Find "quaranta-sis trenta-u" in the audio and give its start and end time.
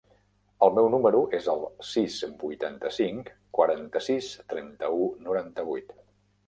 3.59-5.11